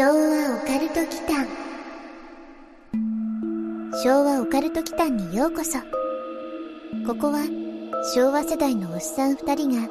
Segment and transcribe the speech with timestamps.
[0.00, 1.46] 昭和オカルト祈間。
[4.02, 5.78] 昭和オカルト祈間にようこそ。
[7.06, 7.44] ここは
[8.14, 9.90] 昭和世代のおっさん二人が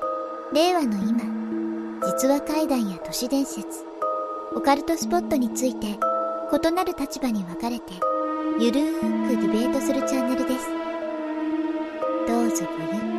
[0.51, 1.21] 令和の今
[2.07, 3.67] 実話怪談や都市伝説
[4.55, 7.93] オカルトスポットについて異なる立場に分かれて
[8.59, 10.65] ゆるーくディベートするチャンネルです。
[12.27, 13.18] どうぞごゆっくり。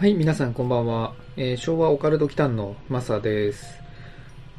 [0.00, 1.12] はい、皆さんこんばんは。
[1.36, 3.78] えー昭和オカルト期間のマサです。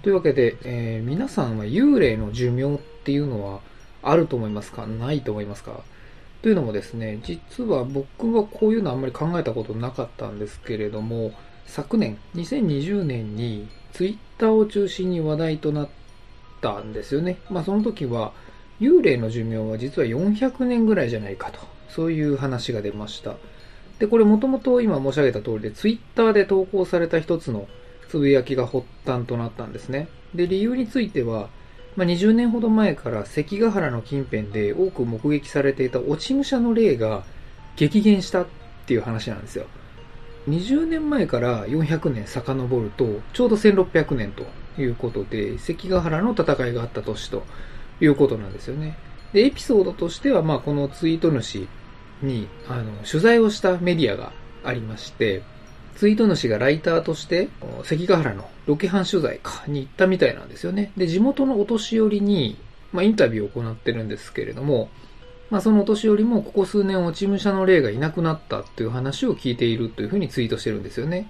[0.03, 3.61] というわけで、えー皆さんは幽霊の寿命っていうのは
[4.03, 4.85] あると思いますか？
[4.85, 5.81] ないと思いますか？
[6.43, 11.31] というのもですね、実は僕はこういうのあんまり考えたことなかったんですけれども、
[11.65, 15.89] 昨年、2020年にツイッターを中心に話題となっ
[16.61, 17.39] たんですよね。
[17.49, 18.31] まあその時は、
[18.79, 23.37] 幽霊の寿命は実は400年ぐらいじゃないかと、そういう話が出ました。
[24.01, 27.67] で、これもともと今申し上げた通りで、ツイッターで投稿された一つの
[28.09, 30.07] つぶやきが発端となったんですね。
[30.33, 31.49] で、理由については、
[31.95, 37.23] まあ、20年ほど前から関ヶ原の近辺で多く目撃されていた落ち武者の例が
[37.75, 38.45] 激減したっ
[38.87, 39.67] ていう話なんですよ。
[40.49, 47.43] 20年前から400年遡ると、ちょうど1600年ということで、関ヶ原の戦いがあった年と
[47.99, 48.97] いうことなんですよね。
[49.31, 51.67] で、エピソードとしては、まあ、このツイート主
[52.21, 54.31] に、あの、取材をしたメディアが
[54.63, 55.43] ありまして、
[55.95, 57.49] ツイート主がライターとして、
[57.83, 60.91] 関ヶ原のロケハン取材かに行ったみたいなんですよね。
[60.97, 62.57] で、地元のお年寄りに、
[62.91, 64.89] まあ、インタビューを行ってるんですけれども、
[65.49, 71.29] まあ、そのお年寄りもここ数年落ち武者の例がいなくなったっていう話を聞いているというふうにツイートしてるんですよね。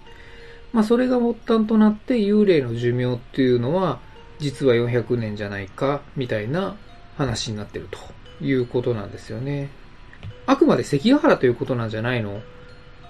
[0.73, 3.99] まあ、それが発端となって幽霊の寿命っていうのは、
[4.39, 6.75] 実は400年じゃないか、みたいな
[7.17, 7.99] 話になってると
[8.43, 9.69] いうことなんですよね。
[10.51, 12.41] あくまで関ヶ原ということなんじゃないの？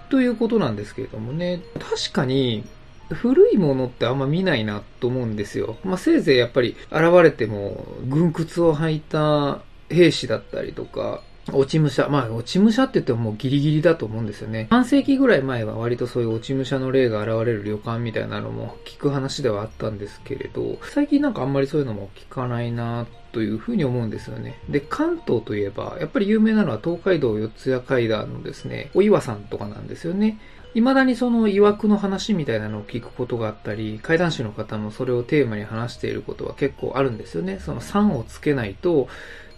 [0.09, 1.61] ということなんですけれどもね。
[1.80, 2.64] 確かに、
[3.09, 5.77] 古いものってあんま見ないなと思うんですよ。
[5.83, 11.21] まあ、せいぜいやっぱり現れても、軍靴を履いた兵士だったりとか、
[11.52, 12.08] 落ち武者。
[12.10, 14.68] まあ、落ち武者って言ってももうギリギリだと思うんですよね。
[14.70, 24.60] 半世紀ぐらい前は割とそういう落ち武者の例が現れる旅館みたいなのも聞く話ではあったんですけれど、最近なんかあんまりそういうのも聞かないなというふうに思うんですよね。
[24.70, 30.40] で、関東といえば、やっぱり有名なのは東海道四谷階段のですね、お岩さんとかなんですよね。
[30.73, 37.60] 未だにその曰くの話みたいなのを聞くことがあったり、怪談師の方もそれをテーマに話していることは結構あるんですよね。
[37.60, 39.10] その3をつけないと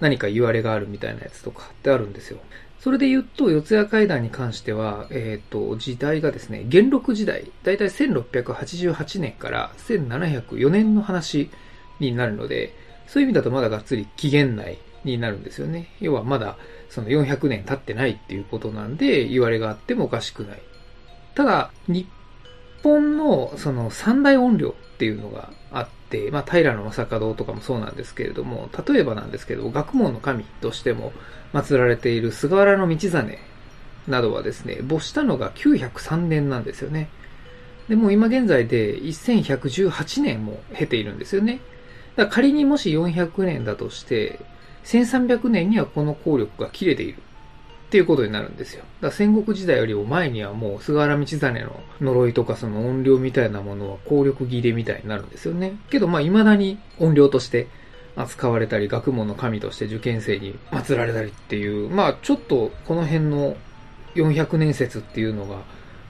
[0.04, 2.40] 何か言われがあるみたいなやつとかってあるんですよ。
[2.82, 11.50] それで言うと、四谷階段に関しては、えっ、と、時代がですね、元禄時代、だいたい1688年から1704年の話
[12.02, 12.76] になるので、
[13.08, 15.88] そういう意味だとまだがっつり紀元内になるんですよね。
[16.02, 16.58] 要はまだ
[16.90, 20.62] その400年経ってないっていうことなんで、言われがあってもおかしくない。
[21.36, 22.06] ただ、日
[22.84, 31.14] 本のその三大音量っていうのがあって、まあ平野正門とかもそうなんですけれども、例えばなんですけど、学問の神としても
[31.54, 33.38] 祀られている菅原道真
[34.08, 37.10] などはですね、没したのが903年なんですよね。
[37.90, 41.60] でもう今現在で1118年も経ているんですよね。
[42.16, 44.40] だから仮にもし400年だとして、
[44.86, 47.20] 1300年にはこの効力が切れている
[47.94, 48.82] っていうことになるんですよ。
[48.82, 55.78] だから戦国時代よりも前にはもう菅原道真の呪いとかその音量みたいなものは効力切れみたいになるんですよね。
[55.92, 57.68] けどまあ未だに音量として
[58.16, 63.58] 扱われたり、学問の神として受験生に祀られたりっていう、まあちょっとこの辺の
[64.16, 65.62] 400年説っていうのが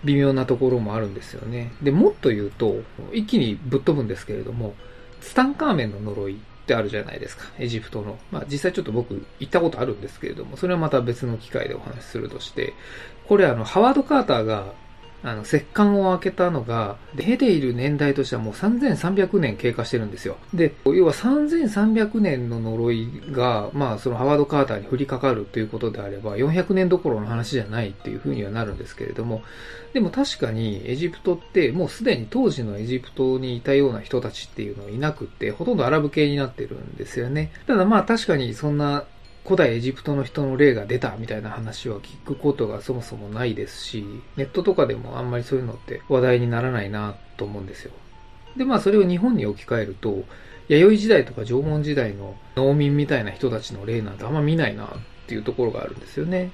[0.05, 1.73] 微妙なところもあるんですよね。
[1.81, 2.77] で、もっと言うと、
[3.11, 4.73] 一気にぶっ飛ぶんですけれども、
[5.19, 7.43] ツタンカーメンの呪いってあるじゃないですか。
[7.59, 8.17] エジプトの。
[8.31, 12.73] まあ実際ちょっと僕行ったことあるんですけれども、それはまた別の機会でお話しするとして、
[13.27, 14.73] これあの、ハワード・カーターが、
[15.23, 20.37] あの、石棺を開けたのが、出ている年代としてはもう3300年経過してるんですよ。
[20.53, 29.43] で、要は3300年の呪いが、まあそのハワード・カーターに降りかかるということであれば、400年どころの話じゃないっていうふうにはなるんですけれども、
[29.93, 37.51] でも確かにエジプトってもうすでに当時のエジプトにいたような人たちっていうのはいなくって、ほとんどアラブ系になってるんですよね。
[37.67, 39.05] ただまあ確かにそんな
[39.43, 44.05] 古代エジプトの人の霊が出たみたいな話は聞くことがそもそもないですし、
[44.37, 47.91] ネットとかでもあんまりそういうのって話題にならないなと思うんですよ。
[48.55, 50.23] でまあそれを日本に置き換えると、
[50.69, 54.89] 弥生時代とか縄文時代の農民みたいな人たちの例なんてあんま見ないなっ
[55.27, 56.51] ていうところがあるんですよね。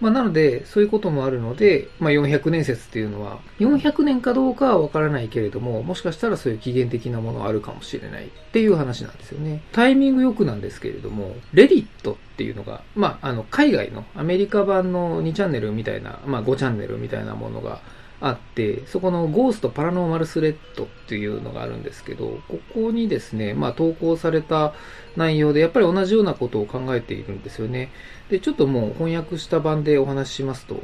[0.00, 9.62] まあ、なので、そういうこともあるので、まあ、400年説っていうのは、400年かどうかはわからないけれども、もしかしたらそういう起源的なものはあるかもしれないっていう話なんですよね。
[9.72, 17.80] タイミングよくなんですけれども、レディットっていうのが、まあ、あの、海外のアメリカ版の2チャンネルみたいな、まあ、5チャンネルみたいなものが、
[18.20, 24.74] あって、そこのゴーストパラノーマルスレッドっていうのがあるんですけど、ここにですね、まあ投稿された
[25.16, 27.90] 内容でやっぱり同じようなことを考えているんですよね。
[28.30, 30.80] で、ちょっともう翻訳した版でお話ししますと、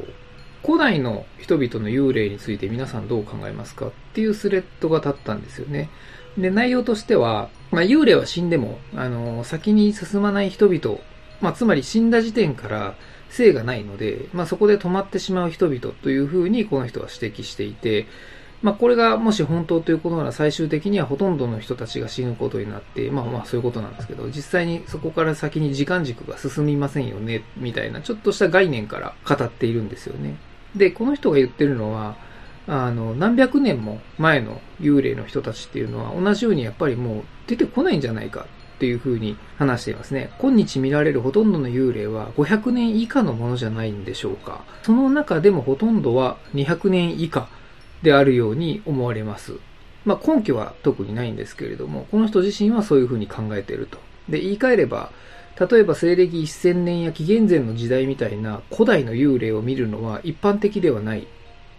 [0.65, 5.89] 古代の人々の幽霊について皆さんどう考えますかっていうスレッドが立ったんですよね。
[6.37, 10.99] で、内容としては、まあ、幽霊は死んでも、あの、先に進まない人々、
[11.41, 12.95] まあ、つまり死んだ時点から、
[13.33, 18.05] 性がないので、まあ、そこで止まってしまう人々というふうにこの人は指摘していて、
[18.61, 30.37] まあ、これがもし本当ということなら最終的にはほとんどの人たちが死ぬことになって、まあまあそういうことなんですけど、実際にそこから先に時間軸が進みませんよね、みたいなちょっとした概念から語っているんですよね。
[30.75, 32.15] で、この人が言ってるのは、
[32.65, 38.45] あの、何百年も前の幽霊の人たちっていうのは同じようにやっぱりもう出てこないんじゃないか
[38.83, 40.29] っていうふうに話していますね。
[40.39, 44.65] 今日見られるほとんどの幽霊は500年以下のものじゃないんでしょうか。
[44.81, 47.47] その中でもほとんどは200年以下
[48.01, 49.53] であるように思われます。
[50.03, 53.99] まあ根拠は特にないんですけれども、この人自身はそういうふうに考えていると。
[54.27, 55.11] で、言い換えれば、
[55.57, 61.25] 例えば西暦1000年や紀元前の時代みたいな古代の幽霊を見るのは一般的ではない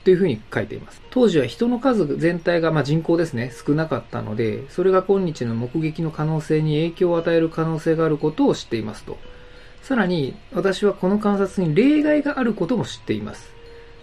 [0.04, 1.00] というふうに書いています。
[1.10, 9.16] 当時は人の数全体が、まあ、人口ですね、少なかったので、それが今日の目撃の可能性に影響を与える可能性があることを知っていますと。
[9.82, 13.52] さらに、私はこの観察に例外があることも知っています。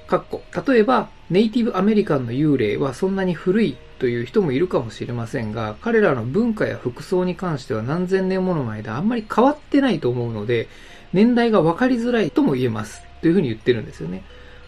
[0.08, 10.68] かっこ、例えば、ネイティブアメリカンの幽霊はそんなに古いという人もいるかもしれませんが、彼らの文化や服装に関しては何千年ものの間あんまり変わってないと思うので、
[11.14, 13.04] 年代が分かりづらいとも言えます。
[13.22, 14.24] というふうに言ってるんですよね。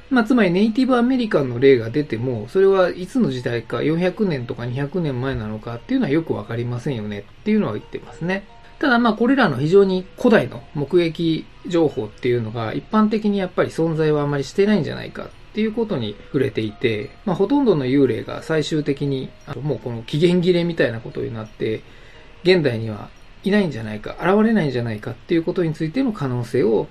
[0.09, 8.45] まあ、つまりネイティブアメリカンの例が出ても、それはいつの時代か400年とか200年前なのかっていうのはよくわかりませんよねっていうのは言ってますね。
[8.79, 19.29] ただまあこれらの非常に古代の目撃情報っていうのが一般的にやっぱり存在はあまりしてないんじゃないかっていうことに触れていて、まあほとんどの幽霊が最終的に
[19.61, 21.81] もうこの期限切れみたいなことになって、
[22.43, 23.09] 現代には
[23.43, 26.87] いないんじゃないか、現れないんじゃないかっていうことについての可能性を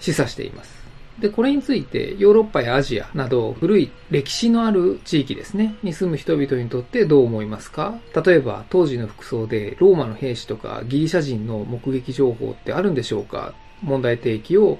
[0.00, 0.85] 示唆しています。
[1.18, 7.98] で、これについてヨーロッパやアジアなど古い歴史のある地域ですね、に住む人々にとってどう思いますか？
[8.24, 13.54] 例えば当時の服装でローマの兵士とかギリシャ人の目撃情報ってあるんでしょうか？
[13.82, 14.78] 問題提起を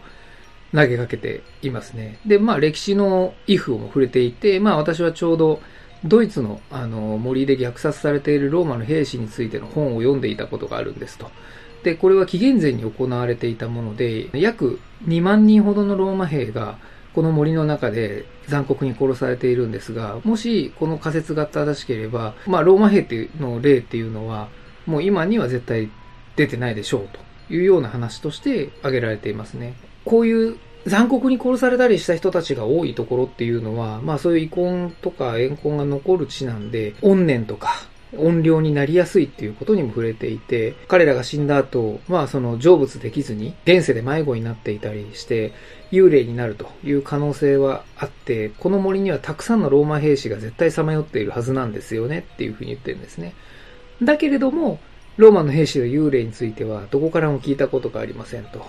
[0.75, 2.19] 投げかけていますね。
[2.27, 5.61] で、まあ歴史のイフも触れていて、まあ私はちょうど
[6.05, 11.31] ドイツのあの森で虐殺されているローマの兵士についての本を読んでいたことがあるんですと。
[11.87, 16.79] で、これは紀元前に行われていたもので、約2万人ほどのローマ兵が
[17.15, 24.49] この森の中で残酷に殺されているんですが、もしこの仮説が正しければ、まあローマ兵っていうの例っていうのは、
[24.85, 25.89] もう今には絶対
[26.35, 27.09] 出てないでしょう
[27.49, 29.75] というような話として挙げられていますね。
[30.05, 30.57] こういう
[30.87, 45.53] 残酷に殺されたりした人たちが多いところっていうのは、まあそういう遺恨とか怨恨が残る地なんで、怨念とか怨霊になりやすいっていうことにも触れていて、彼らが死んだ後、まあその成仏できずに、現世で迷子になっていたりして、
[45.91, 53.35] 幽霊になるという可能性はあって、この森にはたくさんのローマ兵士が絶対さまよっているはずなんですよねっていうふうに言ってるんですね。
[54.03, 54.79] だけれども、
[55.17, 58.67] ローマの兵士の幽霊についてはどこからも聞いたことがありませんと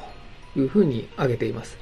[0.55, 1.77] いうふうに挙げています。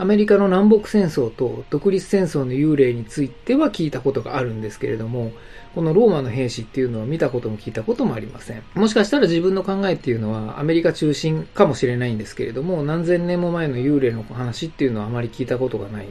[0.00, 5.30] アメリカの南北戦争と独立戦争の幽霊については聞いたことがあるんですけれども、
[5.74, 8.62] このローマの兵士っていうのは見たことも聞いたこともありません。
[8.74, 16.06] もしかしたら自分の考えっていうのはアメリカ中心かもしれないんですけれども、何千年も前の幽霊の話っていうのはあまり聞いたことがない。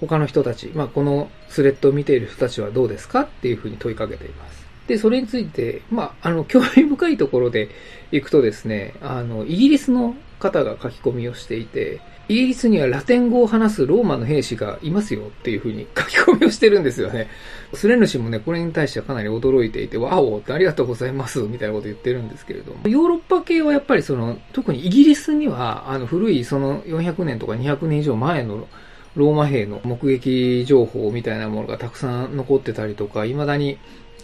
[0.00, 4.66] 他の人たち、まあ、このスレッドを見ている人たちはどうですかっていうふうに問いかけています。
[4.88, 7.68] で、それについて、まあ、あの、興味深いところで
[8.10, 17.28] 行くとですね、あの、イギリスの方が書き込みをしていて、イギリスにはラテン語を話すローマの兵士がいますよっていうふうに書き込みをしてるんですよね。
[17.74, 28.68] スレヌシもね、これに対してはかなり驚いていて、わおってありがとうございますみたいなこと言ってるんですけれども、ヨーロッパ系はやっぱりその、特にイギリスには、あの古いその400年とか200年以上前の
[29.16, 33.78] ローマ兵の目撃情報みたいなものがたくさん残ってたりとか、未だに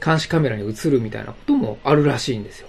[0.05, 2.69] 監視カメラに映るみたいなこともあるらしいんですよ。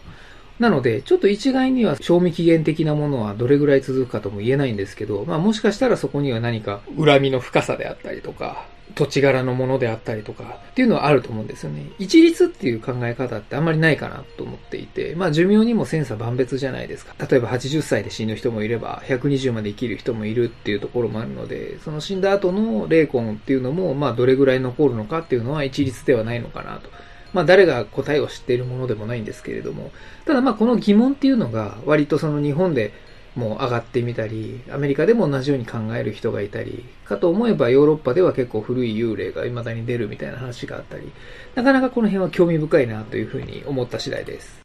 [0.60, 11.86] なので、ちょっと一概には賞味期限的なものはどれぐらい続くかとも言えないんですけど、まあもしかしたらそこには何か恨みの深さであったりとか、土地柄のものであったりとかっていうのはあると思うんですよね。
[12.00, 17.14] 一律っていう考え方ってあんまりないかなと思っていて、まあ寿命にも千差万別じゃないですか。
[17.26, 26.90] 例えば80歳で死ぬ人もいれば、120まで生きる人もいるっていうところもあるので、その死んだ後の霊魂っていうのも、まあどれぐらい残るのかっていうのは一律ではないのかなと。
[27.34, 29.92] まあ誰が答えを知っているものでもないんですけれども、
[30.26, 32.92] ただまあこの疑問っていうのが割とその日本で
[33.36, 41.12] も上がってみたり、アメリカでも同じように考える人がいたり、かと思えばヨーロッパでは結構古い幽霊が未だに出るみたいな話があったり、
[41.56, 44.62] なかなかこの辺は興味深いなというふうに思った次第です。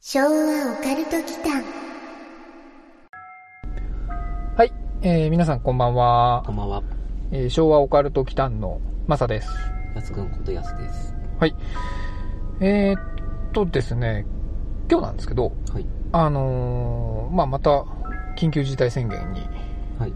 [0.00, 1.62] 昭和オカルト祈間
[4.56, 4.72] はい、
[5.02, 6.52] えー、皆さんこんばんはこ。
[6.52, 6.82] んばんは。
[7.32, 9.48] えー昭和オカルト祈間のマサです。
[9.94, 11.19] やすくんことやすです。
[11.40, 11.56] はい。
[12.60, 13.00] えー、っ
[13.52, 14.26] とですね、
[14.90, 15.86] 今日なんですけど、はい。
[16.12, 17.84] あのーまあ、また
[18.36, 19.40] 緊急事態宣言に、
[19.98, 20.12] はい。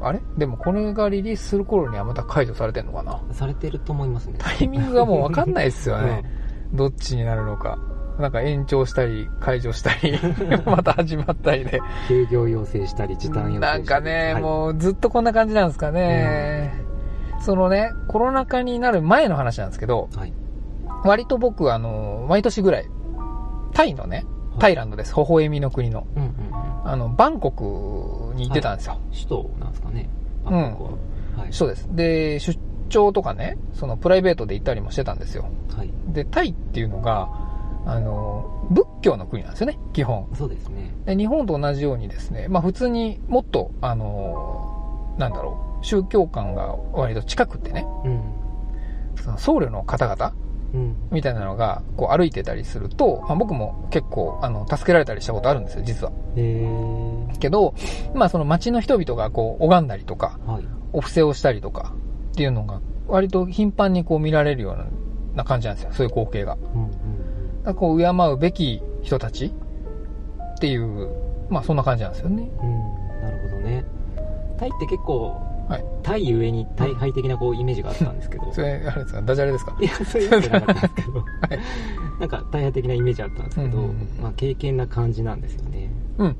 [0.00, 0.20] あれ？
[0.38, 3.20] でもこれがリリースする頃にはまた解除されてんのかな？
[3.32, 4.36] されてると思いますね。
[4.38, 6.22] タイミングがもうわかんないですよね。
[6.72, 7.76] どっちになるのか。
[8.20, 10.16] なんか延長したり、解除したり、
[10.66, 11.80] また始まったりで。
[12.06, 13.78] 休業要請したり、時短要請したり。
[13.78, 16.72] なんかね、はいもうずっとこんな感じなんですかね。
[17.40, 20.32] そのね、コロナ禍になる前の話なんですけど、はい。
[21.04, 22.86] 割と僕、あの、毎年ぐらい、
[23.72, 24.26] タイのね、
[24.58, 25.14] タイランドです。
[25.16, 26.06] 微笑みの国の。
[26.16, 26.88] うんうんうん。
[26.88, 28.98] あの、バンコクに行ってたんですよ。
[29.12, 30.08] 首都なんですかね。
[30.44, 31.42] うんバンコクは。
[31.42, 31.52] はい。
[31.52, 31.88] そうです。
[31.94, 35.50] で、出張とかね、そのプライベートで行ったりもしてたんですよ。
[35.74, 35.90] はい。
[36.08, 37.28] で、タイっていうのが、
[37.86, 40.28] あの、仏教の国なんですよね、基本。
[40.34, 40.94] そうですね。
[41.06, 48.22] で日本と同じようにですね、まあ普通にもっと、あの、なんだろう、宗教観が割と近くってね、うん。
[49.16, 50.49] その僧侶の方々うん。
[51.10, 56.12] みたいなのがこう歩いてたりすると、まあ、僕も結構あの助けられたりしたことあるんですよ、実は。
[57.38, 57.74] けど、
[58.14, 60.64] まあその街の人々がこう拝んだりとか、はい。
[60.92, 61.94] お布施をしたりとか
[62.32, 66.56] っていうのが割と頻繁にこう見られるような感じなんですよ、そういう光景が。
[66.74, 66.90] うんうん
[67.60, 69.52] だからこう敬うべき人たち
[70.56, 71.10] っていう、
[71.50, 72.50] まあそんな感じなんですよね。
[72.62, 72.68] うん。
[72.68, 73.22] うん。
[73.22, 73.84] なるほどね。
[74.58, 75.36] タイって結構、
[75.70, 78.50] はいタイゆえに大敗的なこうイメージがあったんですけど。
[78.52, 79.76] それ、あれですか、ダジャレですか？
[79.80, 81.24] いや、そういうわけなかったんですけど。
[82.20, 85.90] なんか大敗的なイメージあったんですけど、うんうんうんまあ経験な感じなんですよね。
[86.18, 86.36] うん。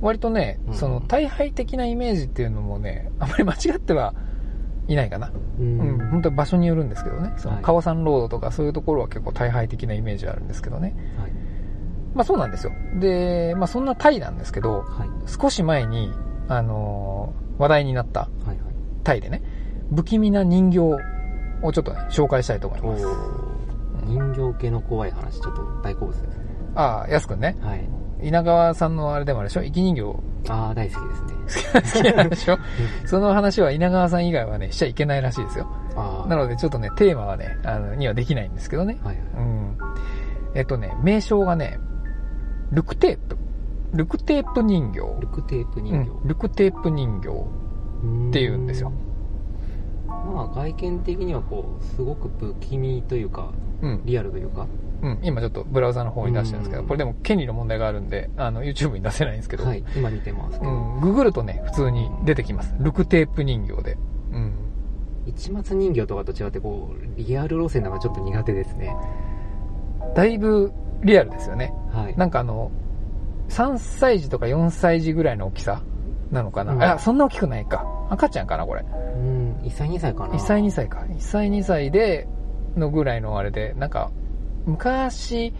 [0.00, 4.14] 割とね、うんその大敗的なイメージっていうのもね、あまり間違っては
[4.88, 5.32] いないかな。
[5.58, 7.32] ううん、本当に場所によるんですけどね。
[7.38, 10.94] そのはい川山ロードとかそういうところは結構大敗的なイメージあるんですけどね。
[11.18, 11.30] はい。
[12.14, 12.72] まあそうなんですよ。
[13.00, 15.08] で、まあそんなタイなんですけど、はい。
[15.26, 16.12] 少し前に、
[16.48, 18.58] あのー話題になったはいはい。
[19.04, 19.42] タイでね、
[19.94, 20.98] 不気味な人形を
[21.72, 23.04] ちょっとね、紹介したいと思います。
[24.04, 24.18] 人
[24.52, 26.44] 形系の怖い話、ちょっと大好物ですね。
[26.74, 27.56] ああ、やすくんね。
[27.60, 27.88] はい。
[28.22, 29.62] 稲川さんのあれでもあるでしょ？
[29.62, 30.02] 生き人形
[30.50, 31.08] ああ、大好き
[31.44, 32.02] ですね。
[32.02, 32.58] 好きなんでしょ？
[33.06, 35.66] その話は稲川さん以外はね、しちゃいけないらしいですよ。
[36.28, 38.98] なのでちょっとね、テーマはね、あの、にはできないんですけどね。
[39.02, 39.26] はいはい。
[39.36, 39.76] うん。
[40.54, 41.78] えっとね、名称がね、
[42.72, 43.36] ルクテープ。
[43.96, 45.00] ルクテープ人形。
[45.20, 46.10] ルクテープ人形。
[46.10, 47.28] うん、ルクテープ人形。
[48.28, 48.92] っていうんですよ。
[50.06, 54.02] まあ、外見的にはこう、すごく不気味というか、うん。
[54.04, 54.66] リアルというか、
[55.02, 55.18] うん。
[55.22, 61.00] 今ちょっとブラウザの方に出してるんですけど、うんこれでも権利の問題があるんで、あの、YouTube に出せないんですけど、はい、今見てますけど、うん。
[61.00, 62.74] ググるとね、普通に出てきます。
[62.78, 63.98] ルクテープ人形で。
[64.32, 64.52] うん。
[65.34, 68.94] 市松人形とかと違って、こう、リアル路線なんかちょっと苦手ですね。
[70.14, 70.72] だいぶ
[71.02, 71.74] リアルですよね。
[71.92, 72.16] はい。
[72.16, 72.70] なんかあの、
[73.48, 75.82] 3歳児とか4歳児ぐらいの大きさ
[76.30, 77.84] なのかな、うんあ、そんな大きくないか。
[78.10, 78.82] 赤ちゃんかな、これ。
[78.82, 80.34] うん、1歳2歳かな。
[80.34, 81.00] 1歳2歳か。
[81.00, 82.28] 1歳2歳で、
[82.76, 84.10] のぐらいのあれで、なんか、
[84.66, 85.54] 昔、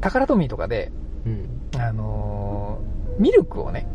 [0.00, 0.92] タカラトミーとかで、
[1.24, 1.60] うん。
[1.78, 3.86] あのーミルクをね、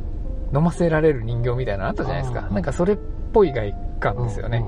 [0.54, 2.42] 飲ませられる人形みたいなのあったじゃないですか。
[2.42, 2.98] なんかそれっ
[3.34, 4.64] ぽい外観ですよね。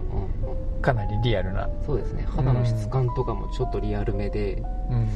[0.82, 1.70] かなりリアルな。
[1.86, 2.26] そうですね。
[2.28, 5.10] 肌の質感とかもちょっとリアルめで、うん。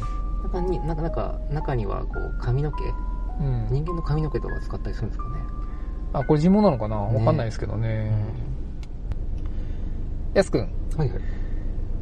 [0.43, 2.83] 中に、なんか、なんか、中にはこう、髪の毛？
[3.39, 3.67] うん。
[3.71, 5.35] 人間の髪の毛とか使ったりするんですかね？
[6.13, 7.07] あ、これ人毛なのかな？
[7.09, 8.11] ねわかんないですけどね。
[10.33, 11.21] やすくん、はいはい。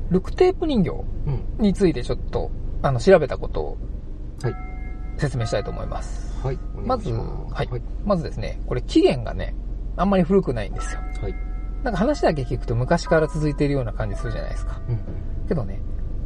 [0.10, 1.43] ルクテープ人形うん。
[1.60, 3.77] についてちょっと、あの、調べたことを
[4.41, 4.55] はい。
[5.17, 6.38] 説明したいと思います。
[6.43, 6.60] はい。
[6.75, 7.81] おまず、はいはい。。
[8.05, 9.53] まずですね、これ期限がね、
[9.98, 11.01] あんまり古くないんですよ。
[11.22, 11.36] はい。
[11.84, 14.81] なんか話だけ聞くと昔から続いているような感じするじゃないですか。
[14.88, 15.00] うん。
[15.48, 15.81] けどね、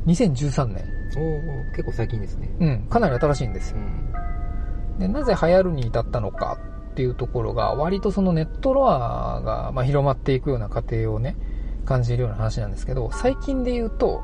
[0.06, 0.86] 2013年。
[1.16, 2.50] おー結構最近ですね。
[2.60, 3.78] うん、かなり新しいんですよ。
[3.78, 5.00] うん。
[5.00, 6.58] で、なぜ流行るに至ったのか
[6.92, 11.38] っていうところが、割とそのネットロアが、まあ、広まっていくような過程をね、
[11.86, 14.22] 感じるような話なんですけど、最近で言うと、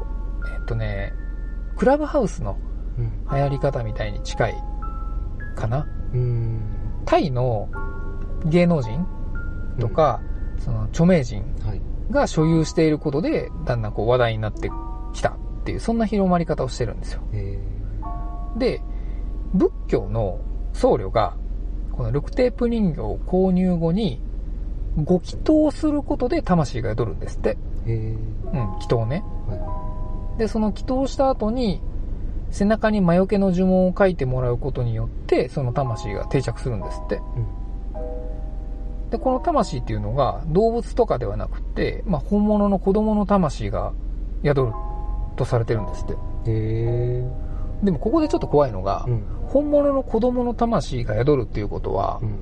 [0.58, 1.14] えっとね、
[1.78, 2.58] クラブハウスの
[2.98, 3.12] うん。
[3.32, 4.56] 流行り方みたいに近い
[5.56, 5.88] かな。
[6.14, 6.62] うん。
[7.06, 7.70] タイの
[8.46, 9.06] 芸能人
[9.80, 10.22] とか、
[10.60, 11.82] その著名人はい。
[12.12, 14.70] が所有していることで、だんだんこう話題になって
[15.14, 17.22] きたっていう、そんな広まり方をしてるんですよ。
[17.34, 17.60] へ
[18.58, 18.82] で、
[19.54, 20.40] 仏教の
[20.74, 21.36] 僧侶が、
[21.92, 24.22] このルクテープ人形を購入後に、
[24.98, 27.58] ご祈祷することで魂が宿るんですって。
[27.86, 28.18] うん、
[28.80, 29.24] 祈祷ね。
[29.48, 31.82] はで、その祈祷した後に、
[32.52, 37.16] 背中に魔除けの呪文を書いてもらうことによって、その魂が定着するんですって。
[37.16, 37.60] うん
[39.10, 43.94] で、この魂っていうのが動物とかではなくて、まあ、本物の子供の魂が
[44.44, 44.74] 宿る
[45.40, 46.14] とされてるんですって。
[46.14, 46.16] い。
[46.16, 47.24] へえ。
[47.84, 49.24] でもここでちょっと怖いのが、うん。
[49.48, 52.36] 本物の子供の魂が宿るっていうことはう、ん。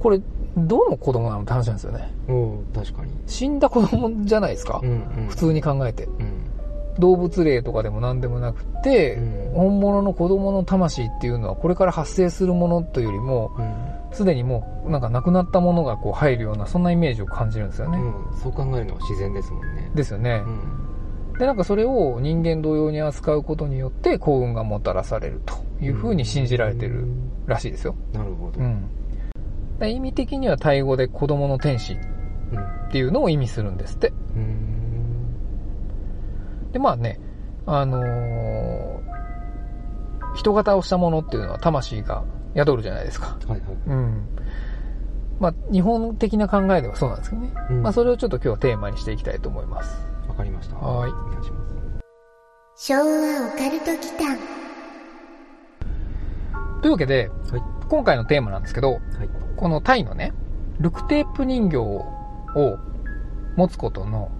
[0.00, 0.20] これ、
[0.56, 2.12] どの子供なのって話なんですよね。
[2.28, 3.12] おう確かに。
[3.26, 4.92] 死んだ子供じゃないですか、うんう
[5.24, 5.26] ん。
[5.28, 6.04] 普通に考えて。
[6.04, 6.44] うん。
[6.98, 13.74] 動物霊とかでも何でもなくて、うん本物の子供の魂っていうのはこれから発生するものというよりも、うん。
[14.12, 17.98] すでにもうなんか亡くなったものがこう入るような、そんなイメージを感じるんですよね。
[17.98, 18.36] うん。
[18.38, 19.90] そう考えるのは自然ですもんね。
[19.94, 20.50] ですよねう。
[20.50, 20.83] ん。
[21.38, 27.06] で、なんかそれを人間同様に扱うことによって幸運がもたらされるというふうに信じられてる
[27.46, 27.96] らしいですよ。
[28.12, 28.60] なるほど。
[28.60, 28.62] う。
[28.62, 28.88] ん。
[29.78, 31.96] で意味的にはタイ語で子供の天使っ
[32.52, 32.90] うん。
[32.90, 34.12] ていうのを意味するんですって。
[34.36, 35.34] うん。
[36.72, 37.18] で、まあね、
[37.66, 38.84] あのー
[40.34, 42.24] 人型をしたものっていうのは魂が
[42.56, 43.38] 宿るじゃないですか。
[43.46, 43.76] はいはい。
[43.86, 44.28] うん。
[45.38, 47.52] まあ、日本的な考えではそうなんですけどね。
[47.70, 50.13] うんまあ、それをちょっと今日はテーマにしていきたいと思います。
[50.28, 50.76] わかりました。
[50.76, 51.74] はいお願いします。
[52.76, 54.38] 昭和オカルト祈間
[56.82, 57.62] というわけで、はい。
[57.88, 59.00] 今回のテーマなんですけど、はい。
[59.56, 60.32] このタイのね、
[60.80, 62.04] ルクテープ人形を
[63.56, 64.30] 持つことの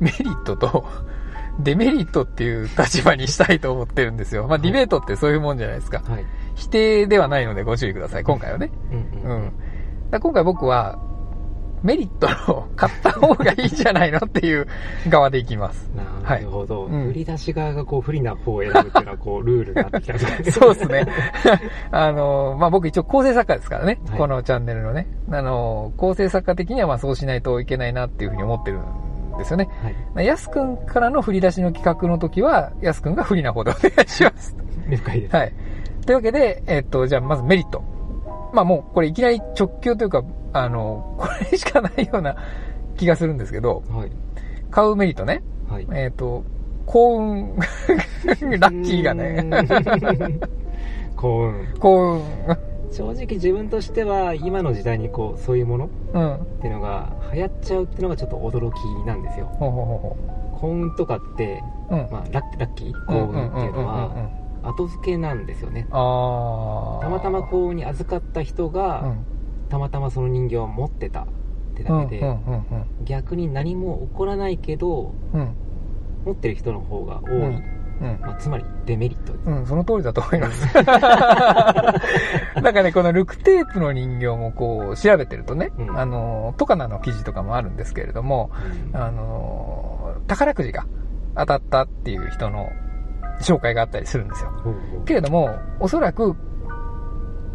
[0.00, 0.84] メリットと
[1.60, 4.46] デメリットっていう立場にしたいと思ってるんですよ。
[4.46, 6.02] まあ、ディベートってそういうもんじゃないですか。
[6.08, 6.24] はい。
[6.54, 8.70] 否定ではないのでご注意ください、今回はね。
[8.90, 9.44] うんうん。
[9.44, 9.56] だか
[10.12, 10.98] ら今回僕は、
[11.82, 14.66] メリットを買った方がいいんじゃないのっていう
[15.08, 15.90] 側でいきます。
[15.96, 16.86] なるほど。
[16.86, 21.06] うん売り出し側がこう不利な方を選ぶっていうのはこうルールになってきたんですねそうですね。
[21.90, 25.06] あの、まあ、僕一応構成作家ですからね、はいこのチャンネルのね。
[25.30, 29.68] あの、構成作家的にはまあそうしないといけないなっていうふうに思ってるんですよね。
[30.14, 30.26] はい。
[30.26, 34.54] やすくんからの振り出しの企画の時は、やすくんが不利な方でお願いします。
[34.88, 35.36] 了解です。
[35.36, 35.52] はい。
[36.04, 37.82] というわけで、えっと、じゃあまずメリット。
[38.52, 42.36] まあもうこれいきなり直球というか、あの、これしかないような
[42.96, 44.10] 気がするんですけど、はい。
[44.70, 45.42] 買うメリットね。
[45.68, 45.86] はい。
[45.92, 46.44] えっと、
[46.86, 50.38] 幸運、 ラッキーがね、ね。
[51.16, 51.66] 幸運。
[51.78, 52.22] 幸運、
[52.90, 56.46] 正直自分としては今の時代にこうそういうものっうん。
[56.60, 59.46] ていうのが流行っちゃうっていうのがちょっと驚きなんですよ。
[59.46, 60.16] ほうほうほ
[60.60, 62.08] 幸運とかって、うん。
[62.10, 64.30] まあラッキーうん幸運っていうのはん
[64.62, 65.86] 後付けなんですよね。
[65.90, 65.96] た
[67.08, 69.26] またま幸運に預かった人が、うん。
[69.68, 71.26] たまたまその人形を持ってたっ
[71.76, 72.64] てだけで、うんうんうん
[73.04, 75.54] 逆に何も起こらないけどうん。
[76.24, 78.18] 持ってる人の方が多い、うんうん。
[78.20, 79.32] まあ、つまりデメリット。
[79.32, 80.74] です、うん、その通りだと思います。
[80.76, 80.82] な
[82.70, 85.98] んかね、このルクテープの人形もこう調べてるとね、うん。
[85.98, 88.50] あの、トカナの記事とかもあるんですけれども、
[88.92, 89.00] うん。
[89.00, 90.86] あの、宝くじが
[91.36, 92.70] 当たったっていう人の
[93.40, 94.50] 紹介があったりするんですよ。
[95.04, 96.36] けれども、おそらく、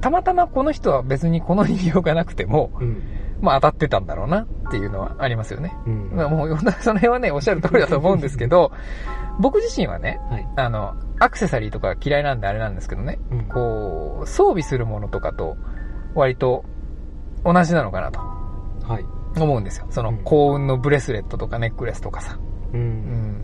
[0.02, 3.02] たまたまこの人は別にこの人形がなくても、うん
[3.41, 5.78] まあ当たってたんだろうなっていうのはありますよね。
[5.86, 8.71] うんまあもう、その辺はね、おっしゃる通りだと思うんですけど、
[9.39, 15.58] 僕自身はね、はいあの、アクセサリーとか嫌いなんであれなんですけどね、うんこう、装備するものとかと
[16.15, 16.63] 割と
[17.43, 19.06] 同じなのかなとはい
[19.38, 19.88] 思うんですよ。
[19.89, 22.39] そのうん幸運のブレスレットとかネックレスとかさ。
[22.74, 23.43] ううん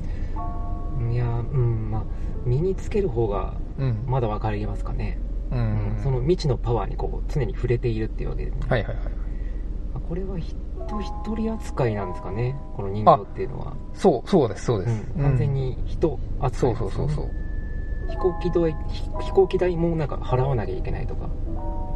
[1.10, 1.12] ん。
[1.12, 2.04] いやうんまあ
[2.46, 4.04] 身につける方がうん。
[4.06, 5.20] まだ分かりますかね、
[5.52, 6.00] うん。
[6.04, 9.06] その未知のパワーにこう常に触れているっていうわけで、ねはいはいはい。
[9.06, 9.12] ま
[9.96, 10.56] あこれは人
[11.02, 15.06] 一人扱いなんですかねこの人形っていうのは、そう、そうです、そうです。
[15.16, 17.30] うん、完全に人扱そいうですよねそうそうそう。
[18.10, 21.30] 飛行機代飛飛行機代もなんか払わなきゃいけないとか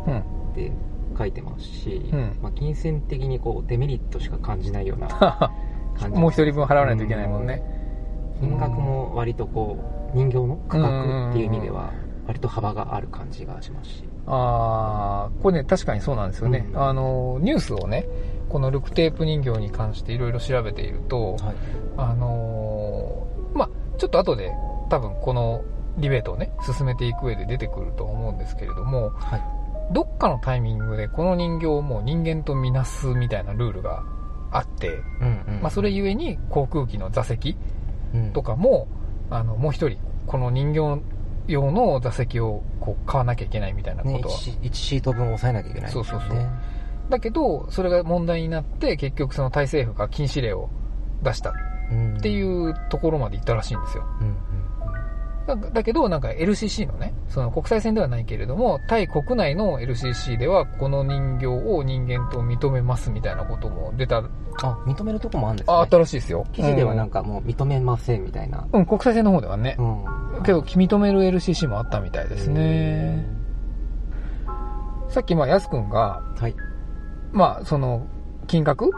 [0.07, 0.19] うん。
[0.19, 0.23] っ
[0.55, 0.71] て
[1.17, 5.07] 書いてますし、うんまあ、金銭的にこうデメリットしか感じないような
[5.97, 7.74] 感 じもう一人分払わないといけないもんね。
[8.39, 9.77] 金額も割とこ
[10.13, 11.91] う人形の価格っていう意味では
[12.27, 14.03] 割と幅がある感じがしますし。
[14.27, 16.67] あーこれね、確かにそうなんですよね。
[16.73, 16.81] うん。
[16.81, 18.07] あの、ニュースをね、
[18.49, 21.55] このルクテープ人形に関していろいろ調べていると、はい。
[21.97, 24.51] あのーまあちょっと後で
[24.89, 25.63] 多分この
[25.97, 29.41] ディベートをね、進めていく上で出てくると思うんですけれども、はい。
[29.93, 34.03] どっかのタイミングでこの人形をもう人間とみなすみたいなルールが
[34.51, 34.89] あって、
[35.21, 37.57] うんうんまあそれゆえに航空機の座席うん
[38.33, 38.87] とかも、
[39.29, 41.01] あの、もう一人、この人形
[41.47, 46.37] 用の座席をこう買わなきゃいけないみたいなこねとは、1, 1シート分抑えなきゃいけないそうそうそう。
[46.37, 46.49] ね。
[47.09, 50.69] だけど、それが問題になって、結局そのタイ政府が禁止令を
[51.23, 51.53] 出した
[51.91, 52.17] うん。
[52.17, 54.03] っていうところまで行ったらしいんですよ。
[54.21, 54.35] うんうん
[55.45, 64.23] だだけど、なんか LCC のね、その国際線ではないけれども、タイ国内の LCC では、この人形を人間と認めますみたいなことも出た、
[64.63, 65.73] あ、認めるとこもあるんですね。
[65.73, 66.45] ああったらしいですよ。
[66.53, 68.67] 記事ではなんか、かもう認めませんみたいな。
[68.71, 70.39] うん、国際線の方ではねう。
[70.39, 70.43] ん。
[70.43, 73.25] けど、認める LCC もあったみたいですね。
[75.09, 76.55] さっき、まあ、やすくんが、はい。
[77.31, 78.07] まあ、その、
[78.47, 78.91] 金額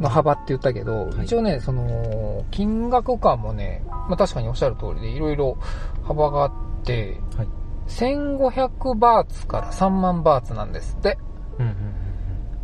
[0.00, 5.58] の幅って言ったけど、はい一応ね、その、金額感もね、まあ確かにおっしゃる通りで、いろいろ
[6.04, 6.52] 幅があっ
[6.84, 7.48] て、はい。
[7.88, 11.18] 1500バーツから3万バーツなんですって。
[11.58, 11.74] うんうん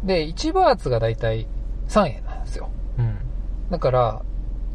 [0.04, 1.48] で、1バーツがだいたい
[1.88, 2.68] 3円なんですよ。
[2.98, 3.16] うんうん。
[3.70, 4.22] だから、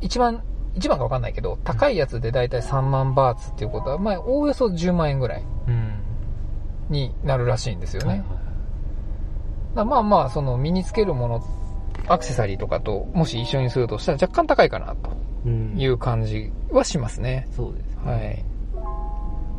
[0.02, 0.44] 一番、
[0.76, 5.94] 一番かわかんないけど、高いやつでだいたい3万バーツっていうことは、まあ、おおよそ10万円ぐらいうん。
[6.90, 8.10] になるらしいんですよね。
[8.10, 8.28] はいはい
[9.76, 11.44] だまあまあ、その身につけるもの、
[12.08, 15.12] アクセサリーとかと、もし一緒にするとしたら若干高いかなと
[15.46, 17.48] うんいう感じはしますね。
[17.52, 18.12] そうですね。
[18.12, 18.46] はい。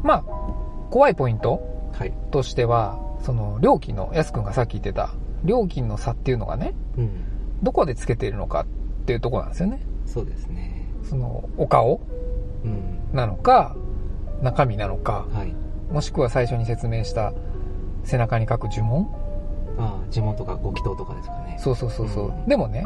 [0.03, 0.25] まあ、
[0.91, 1.61] 怖いポイント
[1.93, 2.13] はい。
[2.33, 5.11] としては、その料金の、やすくんがさっき言ってた、
[5.45, 7.11] 料金の差っていうのがね、うん。
[7.63, 9.81] どこでつけているのかっていうところなんですよね。
[10.07, 10.89] そうですね。
[11.03, 12.01] その、お顔
[12.65, 13.01] うん。
[13.13, 13.75] なのか、
[14.43, 15.55] 中身なのか、はい。
[15.93, 17.33] もしくは最初に説明した
[18.05, 19.09] 背中に書く呪文
[19.79, 21.57] ああ、地元とかご祈祷とかですかね。
[21.59, 22.29] そうそうそうそう。
[22.29, 22.85] うんでもね、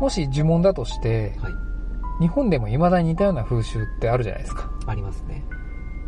[0.00, 1.52] もし呪文だとして、はい。
[2.20, 4.70] 日本でも未だに似たような風習ってあるじゃないですか。
[4.86, 5.44] ありますね。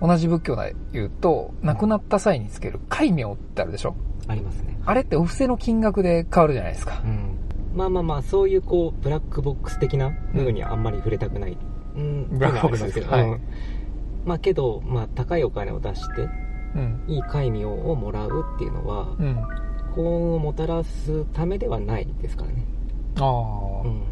[0.01, 3.95] 同じ仏教で言うと、亡くなった際につける戒名ってあるでしょ
[4.27, 4.79] ありますね。
[4.87, 7.07] あれってお布施の金額で変わるじゃないですかう。
[7.09, 7.37] ん。
[7.75, 11.57] まあまあまあ、そういうこう、ブラックボックス的な部分にはあんまり触れたくない。
[11.97, 12.29] うん。
[12.31, 13.55] ブラックボックスっていうのはありますはいけど。
[13.55, 13.81] うん
[14.25, 16.29] まあけど、まあ高いお金を出して、
[16.75, 17.05] うん。
[17.09, 19.37] いい戒名をもらうっていうのは、うん。
[19.95, 22.67] 幸運をもたらすためではないですからね。
[23.19, 24.03] ああ、うん。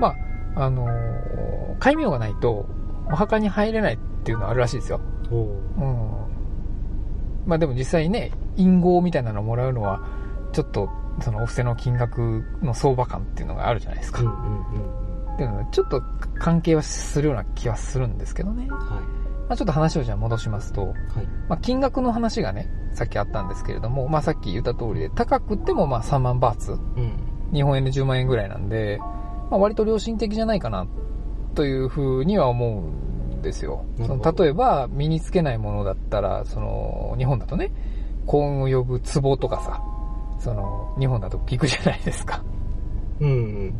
[0.00, 0.14] ま
[0.54, 2.66] あ、あのー戒名がないと、
[3.10, 5.00] お墓に入れないっていうのはあるらしいですよ。
[5.32, 6.10] おうん。
[7.44, 10.00] まあでも実際ね、隠号みたいなのをもらうのは、
[10.52, 10.88] ちょっと、
[11.20, 14.22] そのお布施の金額の相場感っていうのがあるじゃないですか。
[14.22, 15.34] うんうんうん。
[15.34, 16.02] っていうのはちょっと
[16.38, 18.68] 関係はするような気はするんですけどね。
[18.70, 19.00] は
[19.48, 20.84] まあ、ちょっと話をじゃあ戻しますと、い。
[20.86, 20.96] はい。
[21.48, 27.12] まあ、金額の話がね、さっきあったんですけれども、まあ、さっき言った通りで、高くってもまあ3万バーツ、うん。
[27.52, 28.98] 日本円で10万円ぐらいなんで、
[29.50, 30.86] まあ、割と良心的じゃないかな、
[31.54, 33.84] というふうには思うんですよ。
[34.06, 37.72] その例えば、身につけないものだったら、その、日本だとね、
[38.26, 39.82] 幸運を呼ぶ壺とかさ、
[40.42, 42.42] その、日本だと聞くじゃないですか。
[43.20, 43.74] うんうん。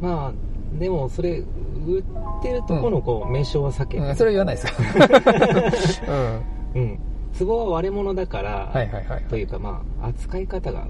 [0.00, 1.38] まあ、でもそれ、
[1.86, 2.02] 売っ
[2.42, 4.04] てるとこのこう、名称は避けて。
[4.04, 6.12] うん、それは言わないですよ。
[6.74, 6.82] うん。
[6.82, 6.98] うん。
[7.38, 9.24] 壺は割れ物だから、はいはいはい。
[9.28, 10.86] というかまあ、扱い方が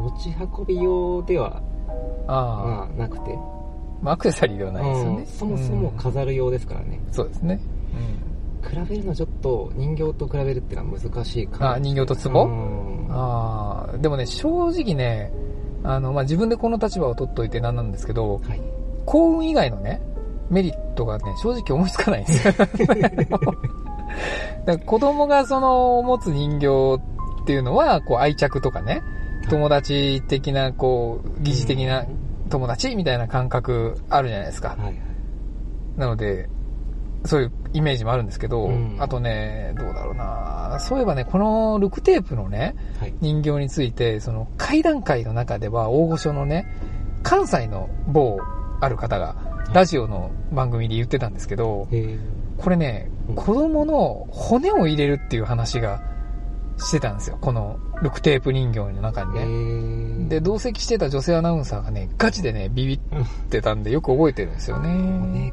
[0.00, 1.60] 持ち運び用では、
[2.26, 3.36] ああ、まあ、なくて、
[4.00, 5.18] まあ、アクセサリーではないですよね。
[5.18, 7.00] うんそもそもうん飾る用ですからね。
[7.10, 7.60] そうですね。
[8.66, 12.44] 比べるのちょっと人形と比べるっていうのは難しいかもあ人形と壺？
[12.44, 15.32] うんああ、でもね、正直ね、
[15.82, 18.60] あの、まあ、自分でこの立場を取っといてなんなんですけど、はい。
[19.06, 20.02] 幸運以外のね、
[20.50, 22.54] メリットがね、正直思いつかないんですよ。
[24.66, 26.96] だ子供がその持つ人形
[27.42, 29.02] っていうのは、こう愛着とかね、
[29.48, 32.04] 友達的な、こう、疑似的な
[32.50, 34.70] 友達みたいな感覚あるじゃないですか。
[34.70, 34.94] はいはい。
[35.96, 36.48] なので、
[37.24, 43.14] そういうイメージもあるんですけど、うんあとね、どうだろうなそういえばね、このルクテープのね、はい。
[43.20, 46.66] 人形について、その会談会の中では大御所のね、
[47.22, 48.38] 関西の某
[48.80, 49.36] ある方が、
[49.72, 52.18] ラジオの番組で言ってたんですけど、へー
[52.58, 56.00] これねうん、子供の骨を入れるっていう話が
[56.76, 57.38] してたんですよ。
[57.40, 59.46] このルクテープ人形の中にへね。
[59.46, 62.98] ーで、同席してた女性アナウンサーがね、ガチでね、ビビっ
[63.48, 65.52] てたんでよく覚えてるんですよね。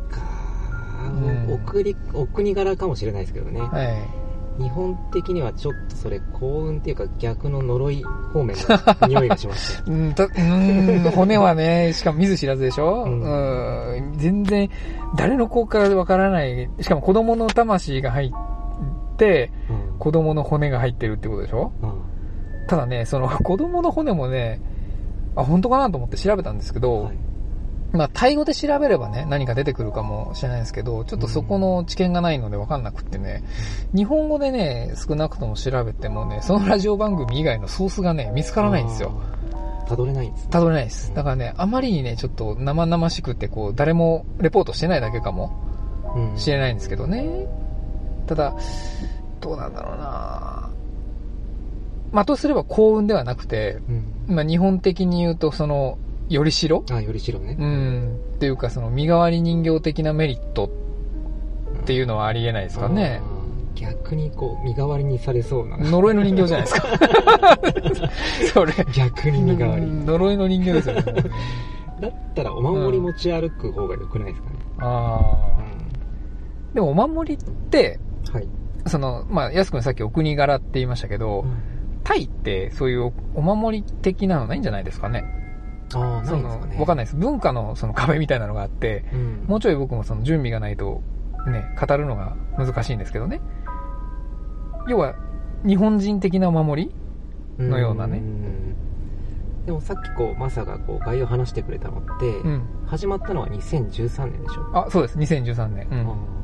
[1.49, 3.62] お国、お国柄かもしれないですけどね。
[3.62, 4.25] はい。
[4.58, 8.55] 日本的にはちょっとそれ幸運っていうか逆の呪い方面
[9.01, 10.29] の 匂いがしましたよ。
[10.38, 14.69] うん、骨はね、しかも見ず知らずでしょ、ううんん、全然、
[15.17, 16.69] 誰の効果かわからない。
[16.79, 21.91] しかも子供の魂が入って、うん子供の骨が入ってるってことでしょうん
[22.67, 24.62] ただね、その 子供の骨もね、
[25.36, 27.15] あ、本当かなと思って調べたんですけど、はい
[27.95, 33.43] まあ、タイ語で調べればね、何か出てくるかもしれないですけど、ちょっとそこの知見がないので分かんなくってね、
[33.93, 39.19] 日本語でね、少なくとも調べてもね、そのラジオ番組以外のソースがね、見つからないんですよ。
[39.88, 40.49] たどれないんですね。
[40.51, 41.13] たどれないです。
[41.13, 45.51] だからね、あまりにね、ちょっと生々しくて、こう、誰もレポートしてないだけかも
[46.15, 47.47] うんしれないんですけどね。
[48.25, 48.55] ただ、
[49.39, 50.69] どうなんだろうな
[52.12, 53.79] まあ、とすれば幸運ではなくて、
[54.27, 55.97] うんまあ日本的に言うとその、
[56.29, 56.83] よりしろ？
[56.91, 57.55] あ、よりしろね。
[57.59, 58.19] うん。
[58.35, 63.21] っていうかその身代わり人形的なメリットっていうのはありえないですかね。
[63.23, 63.35] あー
[63.75, 65.77] 逆にこう、身代わりにされそうな。
[65.77, 66.88] 呪いの人形じゃないですか。
[68.53, 68.73] それ。
[68.93, 69.85] 逆に身代わり。
[69.85, 71.03] 呪いの人形ですよね。
[71.99, 74.55] だったらお守り持ち歩く方が良くないですかね。
[74.79, 76.73] あうあ。
[76.73, 77.99] でもお守りって、
[78.31, 78.33] ん。
[78.33, 78.47] はい。
[78.88, 81.43] その、まあ、安くんさっきお国柄って言いましたけど、
[82.05, 85.25] タイってそういうお守り的なのないんじゃないですかね。
[85.93, 86.78] あそすかね。
[86.80, 87.15] わかんないです。
[87.15, 89.45] 文化のその壁みたいなのがあって、うん。
[89.48, 91.02] もうちょい僕もその準備がないと、
[91.48, 93.41] ね、語るのが難しいんですけどね。
[94.88, 95.15] 要は、
[95.65, 96.91] 日本人的なお守
[97.58, 98.76] りのようなねん
[99.65, 102.63] でもさっきこうマサがこう概要話してくれたのって、うん。
[102.86, 105.17] 始まったのは2013年でしょ、あ、そうです。
[105.17, 105.88] 2013年。
[105.89, 106.36] うん。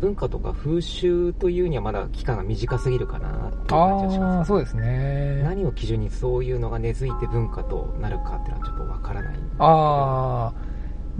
[0.00, 5.42] 文化とか風習というにはまだ期間が短すぎるかなっていう感じがしああ、ますそうですね。
[5.42, 10.54] 何を基準にそういうのが根付いて文化となるかっていうのはちょっとわからないああ、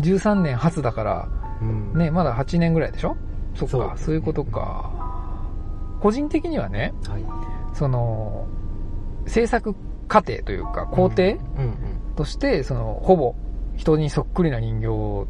[0.00, 1.28] 13年初だから、
[1.62, 1.92] うん。
[1.98, 3.16] ね、まだ8年ぐらいでしょ？
[3.54, 3.92] そっか、ね。
[3.96, 4.90] そういうことか。
[6.00, 7.24] 個人的にはね、はい。
[7.72, 8.46] その、
[9.26, 9.74] 制作
[10.08, 11.76] 過程というか、工程うんうん。
[12.16, 13.34] として、その、ほぼ
[13.76, 15.26] 人にそっくりな人形を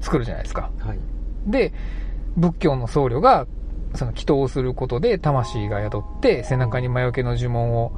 [0.00, 0.70] 作るじゃないですか。
[0.80, 0.98] はい。
[1.46, 1.72] で、
[2.36, 3.46] 仏教の僧侶が、
[3.94, 7.92] その祈祷をすることで魂が宿って、背中に魔除けの呪文を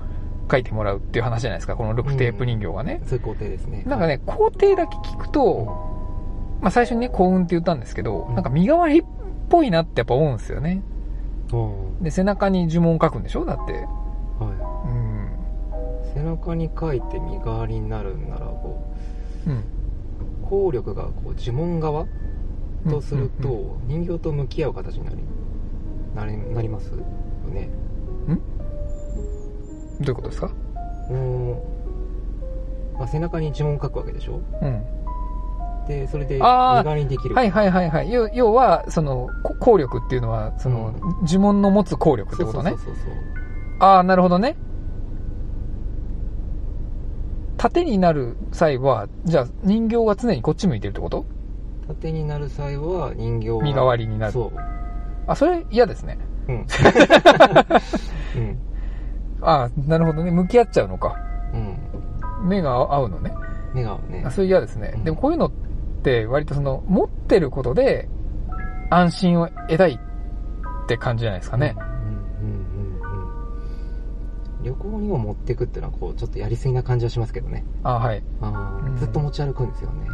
[0.50, 3.00] 書いてもらうっていう話じゃないですか、このルクテープ人形がね。
[3.05, 5.64] そういう工程ですねなんかね、工程だけ聞くと、
[6.61, 9.05] まあ最初にね、幸運って言ったんですけど、なんか身代わりっ
[9.48, 10.83] ぽいなってやっぱ思うんですよね。
[11.53, 11.57] う
[12.00, 13.44] んで、背中に呪文書くんでしょ？
[13.44, 13.72] だって。
[13.72, 14.88] はう
[16.07, 16.11] ん。
[16.11, 18.81] い、背中に書いて身代わりになるんならこ
[19.46, 19.53] うん。
[19.55, 19.62] う
[20.48, 22.07] 効力がこう呪文側
[22.88, 25.16] とすると、うんうん人形と向き合う形になり
[26.14, 26.96] なりなりますよ
[27.49, 27.68] ね
[30.01, 30.51] どういうことですか？
[31.11, 31.59] うん、
[32.99, 34.40] まあ、背中に呪文書くわけでしょ？
[34.62, 34.85] うん。
[35.87, 38.12] でそれで身代わりにできるはいはいはいはい。
[38.12, 40.94] 要要は、その、こ効力っていうのは、その、
[41.27, 42.79] 呪文の持つ効力ってことねそう。
[42.79, 43.14] そうそうそう
[43.81, 44.57] ああ、なるほどね。
[47.57, 51.27] 縦になる際は、じゃあ人形が常にこっち向いてるってこと？
[51.88, 54.33] 縦になる際は人形は身代わりになる。
[54.33, 54.59] そう
[55.32, 56.18] あ、それ嫌ですね。
[56.48, 56.66] うん
[58.36, 58.58] うん
[59.42, 60.30] ああ、なるほどね。
[60.30, 61.16] 向き合っちゃうのか。
[61.54, 61.78] うん
[62.48, 63.32] 目が合うのね。
[63.74, 64.98] 目がねあそれ嫌ですねう。
[64.98, 65.50] んでもこういうのっ
[66.02, 68.08] て割とその、持ってることで
[68.90, 71.76] 安心を得たいって感じじゃないですかね。
[71.78, 73.00] うんうんうんうん
[74.62, 78.22] 旅行にも持ってくっていうのはこうちょっとやりすぎな感じはしますけどねあはい。
[78.42, 80.06] あずっと持ち歩くんですよね、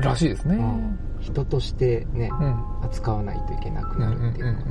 [0.00, 0.56] らしいですね。
[0.56, 2.84] うん人としてねうん。
[2.84, 4.64] 扱わないといけなくうんうんうんなるっていうのは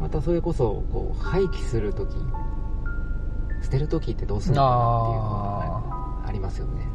[0.00, 2.16] またそれこそこう廃棄する時
[3.62, 6.86] 捨てる時ってどうするのかなっていうのはありますよね。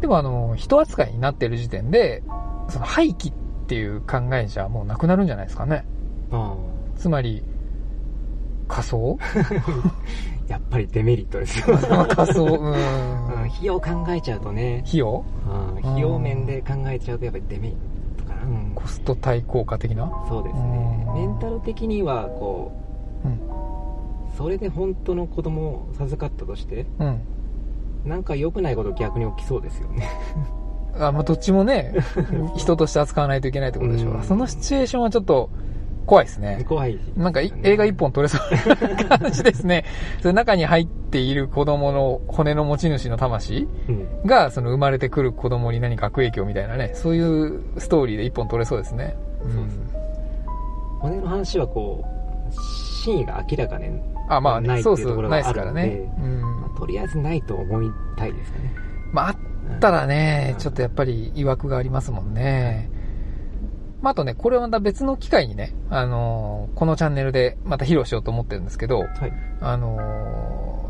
[0.00, 2.22] でもあの、人扱いになってる時点で、
[2.68, 3.34] その廃棄っ
[3.66, 5.84] ていう考えじゃもうなくなるんじゃないですかね。
[6.32, 6.56] あ
[6.96, 7.44] つまり、
[8.66, 9.18] 仮想？
[9.20, 9.24] あ
[10.50, 11.78] やっぱりデメリットですよ、
[12.10, 12.48] 仮想、う。
[12.48, 12.72] うん。
[12.72, 13.44] ん。
[13.44, 14.82] 費用考えちゃうとね。
[14.84, 15.24] 費用？
[15.48, 15.78] うん。
[15.78, 18.72] 費用面で考えちゃうとやっぱりデメリットかな、うん。
[18.74, 20.10] コスト対効果的な？
[20.28, 21.06] そうですね。
[21.08, 21.14] うん。
[21.14, 22.72] メンタル的にはこ
[23.24, 23.40] う、うん。
[24.36, 27.20] それで本当の子供を授かったとしてうん。
[28.04, 30.08] なんか良くないこと逆に起きそうですよね。
[30.98, 31.94] あ、まあ、どっちもね、
[32.56, 34.22] 人として扱わないといけないってことでしょうん。
[34.24, 35.48] そのシチュエーションはちょっと
[36.06, 36.64] 怖いですね。
[36.68, 38.68] 怖い、なんかい映画一本撮れそう
[39.08, 39.84] な感じですね。
[40.20, 49.16] それ中に入っている子供の骨の持ち主の魂うんが、その生まれてくる子供に何か悪影響みたいなね、そういうストーリーで一本撮れそうですね。
[49.42, 49.80] そうです
[51.00, 52.52] 骨の話はこう
[53.02, 56.12] 真意が明らかね、あ、まあね、ないってそうそう、いうところないですからね。
[56.18, 56.40] うん。
[56.40, 58.74] まあとりあえずないと思いたいですかね
[59.12, 59.36] まあ、あっ
[59.80, 62.90] たらね、ちょっとやっぱり曰くがありますもんね。
[64.02, 69.32] まあ、あとね、これはまた別の機会にね、あのーこのチャンネルでまた披露しようと思ってるんですけど、はい。
[69.60, 69.96] あの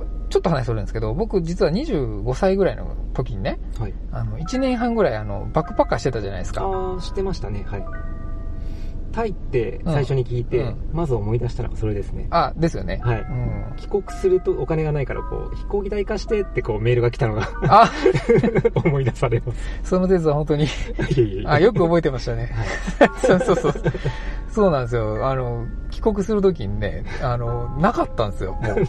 [0.06, 3.94] ーちょっと話それるんですけど、僕実は25歳ぐらいの時にね、はい。
[4.12, 6.62] あの、1年半ぐらいあの、バックパッカーしてたじゃないですか。
[6.62, 7.64] ああ知ってましたね。
[7.66, 7.84] はい
[9.12, 10.82] タイって最初に聞いて、うん。
[10.92, 12.28] まず思い出したのがそれですね。
[12.30, 13.00] あ、ですよね。
[13.02, 13.20] はい。
[13.20, 13.76] うん。
[13.76, 17.92] 帰国するとお金がないからこう飛行機代貸してってこうメールが来たのがあ、
[18.84, 19.60] 思い出されます。
[19.82, 20.68] その説は本当に、い
[21.16, 22.50] えいえいえあ、よく覚えてましたね。
[22.98, 23.10] はい。
[23.20, 23.72] そうそうそう。
[24.52, 25.28] そうなんですよ。
[25.28, 28.84] あの、帰国するときにね、あの、なかったんですよ、もう。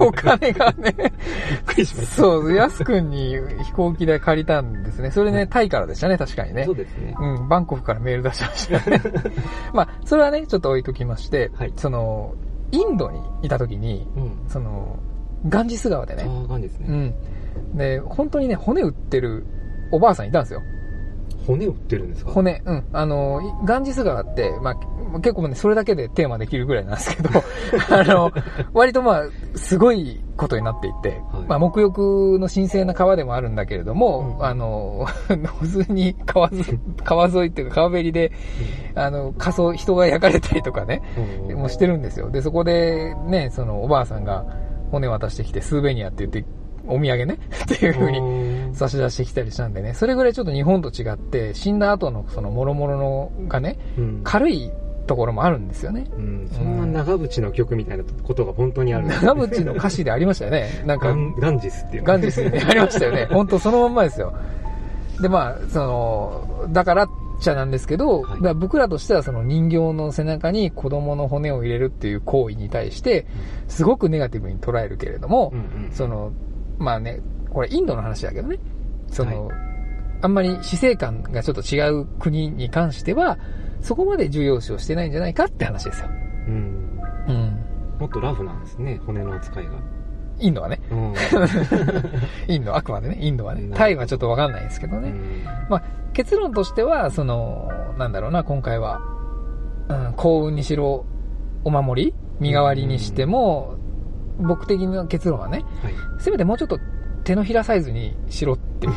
[0.08, 0.94] お金がね。
[0.96, 5.10] びっくりしましたそう、やすくんに飛行機代借りたんですね。
[5.10, 6.74] それね、タイからでしたね、確かにねそう。
[6.74, 9.02] ですねうん、バンコクからメール出しましたね。
[9.72, 12.34] まあ、それはね、ちょっと置いときまして、はいその、
[12.70, 14.98] インドにいたときに、うんその、
[15.48, 16.24] ガンジス川でね。
[16.26, 16.86] ああ、ガンですね。
[16.88, 17.78] うん。
[17.78, 19.46] で、本当にね、骨売ってる
[19.90, 20.62] おばあさんいたんですよ。
[21.46, 22.30] 骨売ってるんですか？
[22.32, 22.84] 骨、うん。
[22.92, 27.30] あの、いガンジス川って、まあ、結構ね、それだけでテーマできるぐらいなんですけど、
[27.90, 28.30] あの、
[28.74, 29.22] 割とまあ、
[29.54, 31.18] すごいことになっていて、はい。
[31.48, 34.44] まあ、沐浴の神聖な川でもあるんだけれども、うん。
[34.44, 35.06] あの、
[35.60, 38.32] 普通に 川ず川沿いっていうか川べりで、
[38.94, 41.00] あの、仮装、人が焼かれたりとかね、
[41.48, 41.56] うん。
[41.56, 42.30] もうしてるんですよ。
[42.30, 44.44] で、そこでね、そのおばあさんが
[44.90, 46.44] 骨渡してきて、スーベニアって言って、
[46.86, 54.20] お土産ね、 っていう風にに差し出してきたりしたんでね、それぐらいちょっと日本と違って、死んだ後のその諸々のがね、うん。
[54.24, 54.70] 軽い
[55.06, 56.06] ところもあるんですよね。
[56.16, 56.48] うん。
[56.52, 59.08] そんな長渕の曲みたいなことが本当にある。
[59.08, 60.82] ね長渕の歌詞でありましたよね。
[60.86, 62.02] なんかガ、ンジスっていう。
[62.02, 63.26] のガンジスにありましたよね。
[63.32, 64.32] 本当そのまんまですよ。
[65.20, 67.08] で、まあ、その、だからっ
[67.40, 68.42] ちゃなんですけど、はい。
[68.42, 73.26] ら僕らとしてはその人形の背中に子供の骨を入れるっていう行為に対して、
[73.68, 75.90] すごくネガティブに捉えるけれども、うんうん。
[75.92, 76.32] その、
[76.78, 78.58] まあね、これインドの話だけどね、
[79.08, 79.54] その、は
[80.20, 83.38] あんまり死生観がちょっと違う国に関しては、
[83.80, 86.08] そこまで重要視をしてないんじゃないかって話ですよ。
[86.48, 87.00] うん。
[87.28, 87.64] うん。
[88.00, 89.72] もっとラフなんですね骨の扱いが。
[90.40, 90.80] インドはね。
[90.90, 91.14] うん。
[92.46, 93.70] インド、あくまでね、インドはね。
[93.74, 95.12] タイはちょっとわかんないですけどね。
[95.68, 95.82] まあ、
[96.12, 99.00] 結論としては、その、なんだろうな、今回は、
[99.88, 101.04] うん、幸運にしろ、
[101.64, 103.74] お守り身代わりにしても、
[104.38, 105.94] 僕的な結論はね、はい。
[106.18, 106.78] せめてもうちょっと
[107.28, 108.92] 手のひらサイズにしろっていう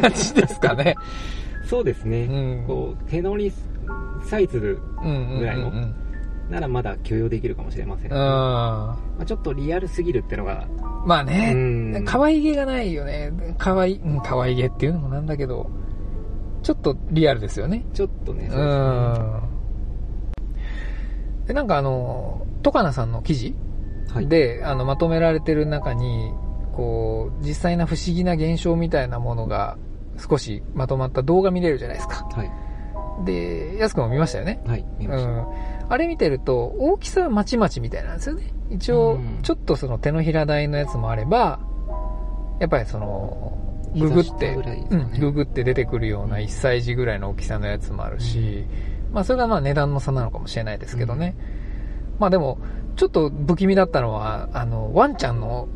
[0.00, 0.96] 感じですかね。
[1.64, 3.52] そうですね、うんこう手乗り
[4.24, 5.38] サイズうんうんうんうん。
[5.38, 5.70] ぐらいの
[6.50, 8.18] ならまだ許容できるかもしれません、うん。
[8.18, 10.66] まあ、ちょっとリアルすぎるってのが、
[11.06, 11.58] まあね、う
[12.00, 13.32] ん可愛げがないよね。
[13.56, 15.70] 可愛い、うん、可愛げっていうのもなんだけど、
[16.64, 17.86] ちょっとリアルですよね。
[17.94, 19.42] ちょっとね、うそうですねん。
[21.46, 23.54] で、なんかあの、トカナさんの記事
[24.12, 26.32] はい、で、あの、まとめられてる中に、
[26.76, 29.78] こう、実際な不思議な現象みたいなものが
[30.18, 32.28] 少しまとまった動画見れるじゃないですか。
[32.32, 32.50] はい、
[33.24, 34.60] で、安くんも見ましたよね。
[34.66, 35.30] はい、見うました。
[35.30, 35.46] ん。
[35.88, 38.52] あれ見てると、大きさはまちまちみたいなんですよね。
[38.68, 41.60] 一応うん、ちょっとその手のひら台のやつもあれば、
[42.60, 43.56] やっぱりその、
[43.94, 48.66] ググって、ねうん、ググって出てくるような1歳児ぐらいの大きさのやつもあるし、
[49.12, 51.34] まあそれがまあ値段の差なのかもしれないですけどね。
[52.18, 52.58] まあでも、
[52.96, 55.68] ちょっと不気味だったのは、あの、ワンちゃんの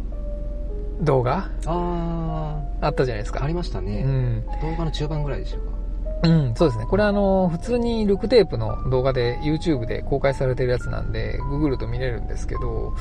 [1.03, 1.51] 動画？
[1.67, 3.55] ああったじゃないですー、あかり。
[3.55, 4.45] ましたうね、ん。
[4.45, 5.61] 動画の中盤ぐらいでしょう
[6.23, 6.29] か。
[6.29, 6.85] うん、そうですね。
[6.87, 12.95] これあの、普通にルクテープの動画で YouTube で公開されてるやつなんで、ググると見れるんですけど、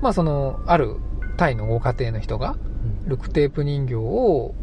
[0.00, 0.96] まあその、ある
[1.36, 2.56] タイのご家庭の人が、
[3.06, 4.54] ルクテープ人形を、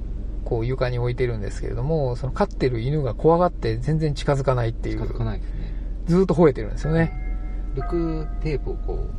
[0.46, 5.74] こう床に置いてるんですけれども、その飼ってる犬が怖がって全然近づかないってい近づかう、ないですね。
[6.08, 7.14] ずーっと吠えてるんですよね。
[7.76, 9.10] ルクテープをこう、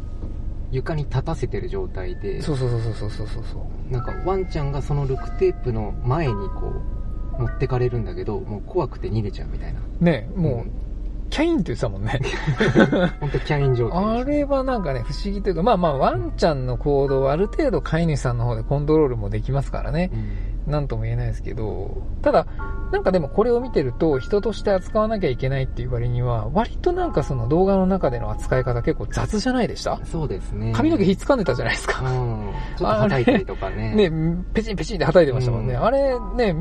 [0.72, 3.92] 床に立たせてる状態で、そうそうそうそうそうそうそう。
[3.92, 6.72] なんかワンちゃんがそのルクテープの前にこ
[7.38, 9.80] う、持ってかれるんだけど、もう怖くて逃げちゃうみたいな。
[10.00, 10.72] ね、もう、ん
[11.32, 12.20] キャインって言ってたもんね。
[13.20, 20.10] 本当キャイン状態あれはなんかね、不思議というか、まあまあ、ワンちゃんの行動はある程度飼い主さんの方でコントロールもできますからね。
[20.12, 22.46] うんなんとも言えないですけど、ただ、
[22.92, 29.98] なんかでもこれを見てると、人として扱わなきゃいけないっていう割には、割となんかその動画の中での扱い方結構雑じゃないでした？
[30.04, 30.72] そうですね。
[30.72, 32.02] 髪の毛ひっつかんでたじゃないですうか。
[32.02, 32.52] ん。
[32.76, 33.94] ちょっと叩いたりとかね。
[33.94, 35.74] ね、ペチンペチンって叩いてましたもんね。
[35.74, 36.54] うんあれね、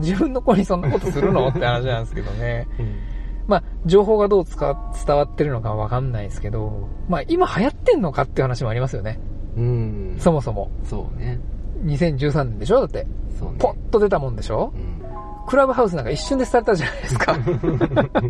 [0.00, 1.48] 自分の子にそんなことするの？
[1.48, 2.66] って話なんですけどね。
[2.78, 2.96] うん
[3.46, 4.58] まあ、情報がどう伝
[5.16, 9.18] わってるのかわかんないですけど、まあ今流行ってんのかっていう話もありますよね。
[9.56, 10.16] うん。
[10.18, 10.70] そもそも。
[10.84, 11.40] そうね。
[11.84, 12.80] 2013年でしょ？
[12.80, 13.06] だって。
[13.38, 13.56] そうね。
[13.58, 14.72] ポッと出たもんでしょ？
[14.74, 15.02] うん。
[15.46, 17.38] クラブハウスなんか一瞬で廃れたじゃないですか。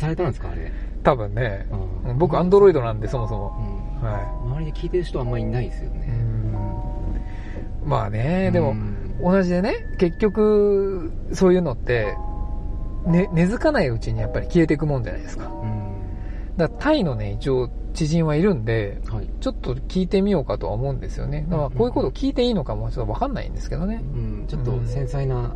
[0.00, 0.72] 伝えたんですかあれ？
[1.02, 1.66] 多分ね。
[2.04, 3.56] うん僕、アンドロイドなんで、そもそも。
[4.00, 4.08] うん。
[4.08, 5.92] は周りで聞いてる人はあんまりいないですよい。
[5.94, 6.06] うね。
[6.06, 6.52] ん
[7.84, 12.16] まあね、でも、うん同じでね、結局、そういうのって、
[13.06, 15.46] ね、根付かないうちにやっぱり消えていくもんじゃないですか。
[15.46, 16.56] うん。
[16.56, 19.28] だからタイのね、一応知人はいるんで、はい。
[19.40, 21.46] ちょっと聞いてみようかとは思うんですよね。
[21.48, 24.02] だからこういうことを聞いていいのかもちょっとわかんないんですけどね。
[24.14, 24.44] うん。
[24.48, 25.54] ちょっと繊細な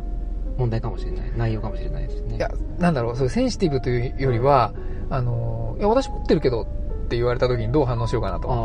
[0.57, 1.31] 問題かもしれない。
[1.37, 2.37] 内容かもしれないですね。
[2.37, 4.73] いや、なんだろう、そういうセンシティブというよりは、
[5.09, 6.65] あの、いや、私持ってるけどっ
[7.09, 8.61] て言われた時にどう反応しようかなと思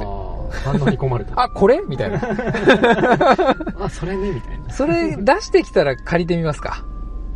[0.51, 0.59] って。
[0.59, 1.33] 反応に困ると。
[1.41, 1.81] あ、これ？
[1.89, 2.21] みたいな。
[3.81, 4.71] あ、それね、みたいな。
[4.71, 6.85] それ出してきたら借りてみますか。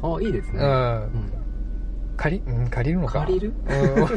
[0.03, 0.59] あ、いいですね。
[0.62, 0.68] うん。
[0.68, 0.72] う
[1.07, 1.36] ん
[2.16, 3.20] 借り、うん、借りるのか。
[3.20, 3.52] 借りる？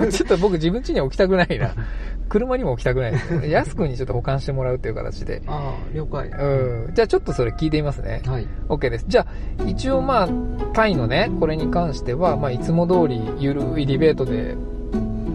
[0.02, 0.10] うん。
[0.12, 1.72] ちょっと僕自分家には置きたくないな。
[2.30, 3.50] 車にも置きたくないですね。
[3.50, 5.42] 安くにちょっと保管してもらうっていう形で。
[5.48, 6.30] ああ、了解。
[6.30, 6.94] うん。
[6.94, 8.22] じゃあちょっとそれ聞いてみますね。
[8.26, 8.48] はい。
[8.68, 9.06] OK です。
[9.08, 10.30] じゃあ、一応まあ、
[10.74, 14.56] タイのね、これに関しては、まあ、いつも通りゆるいディベートで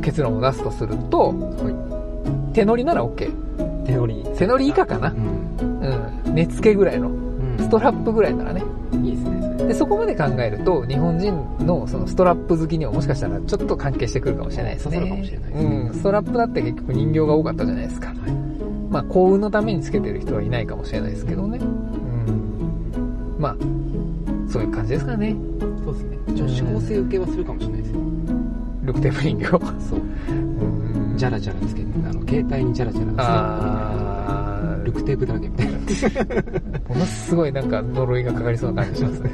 [0.03, 3.28] 結論を出すとすると、は手乗りなら OK。
[3.28, 3.86] い。
[3.86, 4.24] 手乗り。
[4.36, 5.12] 手乗り以下かなう。
[5.14, 6.16] ん。
[6.26, 6.34] うん。
[6.34, 7.09] 根付けぐらいの。
[7.09, 8.62] うんストラップぐらいならね。
[9.03, 9.34] いいですね。
[9.67, 14.97] で、そこまで考えると、日本人のそのストラップ好きにはもしかしたらちょっと関係してくるかもしれないですね。
[14.97, 15.95] 刺さるかもしれないですねうん。
[15.95, 18.09] ストラップだって結局人形が多かったじゃないですか。
[18.09, 18.17] はい。
[18.91, 21.59] まあ、幸運のためにつけてる人はいないかもしれないですけどね。
[21.59, 23.37] うん。
[23.39, 23.57] まあ、
[24.51, 25.37] そういう感じですかね。
[25.85, 26.19] そうですね。
[26.29, 28.01] 女子高生受けはするかもしれないですよ。
[28.85, 29.47] ルクテープ人形。
[29.89, 30.01] そう。
[30.29, 30.85] うん
[31.17, 34.43] ジャラジャラつけて、あの、携帯にジャラジャラつけて、あル
[34.95, 35.78] クテープだらけみたいな。
[35.78, 39.30] ー、 ものすごいなんか呪いがかかりそうな感じしますね。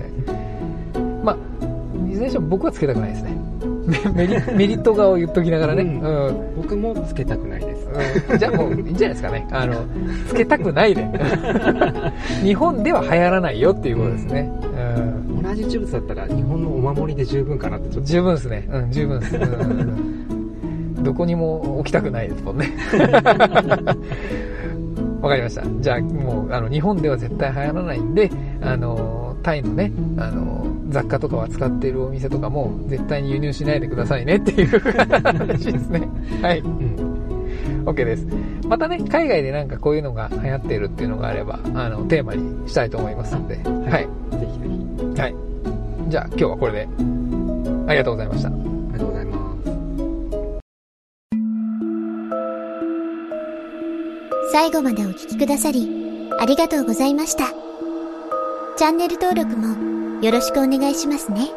[1.25, 3.41] まあ、いずれにしても僕はつけたくないですね。
[4.15, 5.83] メリ メリット側を言っときながらね。
[5.83, 7.89] うんうん僕もつけたくないです。
[8.31, 9.47] うんじゃあもういいんじゃないですかね。
[9.51, 9.75] あの、
[10.29, 11.07] つけたくないで。
[12.45, 14.53] 日本では流行らないよっていうことですね。
[14.97, 18.09] うん同じ呪物だったら日本のお守りで十分かなってちょっと。
[18.09, 18.69] 十分ですね。
[18.73, 19.37] うん、十分です。
[19.37, 20.11] うん
[21.03, 22.69] どこにも置きたくないですもんね。
[25.21, 25.63] わかりました。
[25.81, 28.31] じゃあ、もう、あの、日本では絶対流行らないんで、
[28.63, 36.09] あの、タイのね、あの、雑貨とかを扱っているお店とかも、絶対に輸入しないでくださいねっていう話ですね。
[36.43, 36.61] はい。
[36.61, 37.85] うん。
[37.85, 38.27] OK です。
[38.69, 44.09] またね、海外でなんかこういうのが流行っているっていうのがあれば、あの、テーマにしたいと思いますので、はい。
[44.39, 44.69] ぜひぜ
[45.15, 45.21] ひ。
[45.21, 45.35] はい。
[46.09, 46.89] じゃあ、今日はこれで、
[47.87, 48.49] ありがとうございました。
[48.49, 49.30] ありがとうございます。
[54.53, 55.89] 最後までお聴きくださり、
[56.41, 57.45] ありがとうございました。
[58.77, 61.51] チャンネル登録もよろしくお願いしますね。